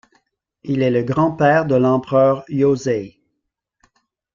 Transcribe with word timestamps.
Il 0.63 0.81
est 0.81 0.89
le 0.89 1.03
grand-père 1.03 1.67
de 1.67 1.75
l'empereur 1.75 2.43
Yōzei. 2.49 3.19